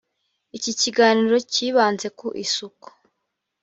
iki 0.57 0.71
kiganiro 0.81 1.37
kibanze 1.51 2.07
ku 2.19 2.27
isuku 2.43 2.87